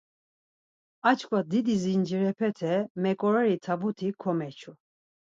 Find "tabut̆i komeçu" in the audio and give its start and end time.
3.63-4.71